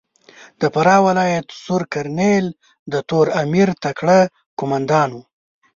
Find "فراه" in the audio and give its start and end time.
0.73-1.01